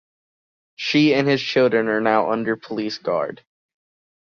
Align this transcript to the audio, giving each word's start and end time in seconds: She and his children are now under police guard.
She 0.77 1.13
and 1.13 1.27
his 1.27 1.39
children 1.39 1.87
are 1.87 2.01
now 2.01 2.31
under 2.31 2.57
police 2.57 2.97
guard. 2.97 3.45